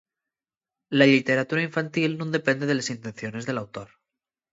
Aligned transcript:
La 0.97 1.05
lliteratura 1.11 1.65
infantil 1.69 2.11
nun 2.15 2.33
depende 2.37 2.65
de 2.67 2.73
les 2.77 2.89
intenciones 2.95 3.45
del 3.45 3.59
autor. 3.63 3.89